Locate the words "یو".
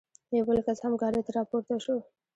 0.37-0.45